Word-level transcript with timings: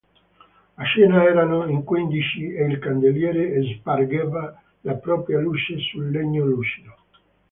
A 0.77 0.83
cena 0.87 1.25
erano 1.27 1.67
in 1.67 1.83
quindici 1.83 2.51
e 2.51 2.65
il 2.65 2.79
candeliere 2.79 3.61
spargeva 3.75 4.59
la 4.81 4.95
propria 4.95 5.37
luce 5.37 5.77
sul 5.77 6.09
legno 6.09 6.43
lucido 6.43 6.95